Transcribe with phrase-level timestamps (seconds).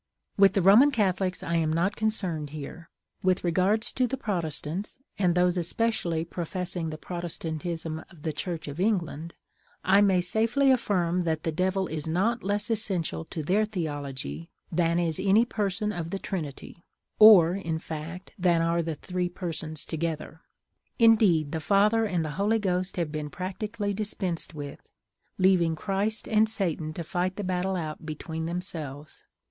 [0.35, 2.89] With the Roman Catholics I am not concerned here.
[3.21, 8.79] With regard to the Protestants, and those especially professing the Protestantism of the Church of
[8.79, 9.35] England,
[9.83, 14.97] I may safely affirm that the Devil is not less essential to their theology than
[14.97, 16.83] is any person of the Trinity,
[17.19, 20.41] or, in fact, than are the three persons together.
[20.97, 24.79] Indeed, the Father and the Holy Ghost have been practically dispensed with,
[25.37, 29.23] leaving Christ and Satan to fight the battle out between themselves.